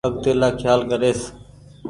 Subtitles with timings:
[0.07, 1.19] آگتيلآ کيال ڪريس۔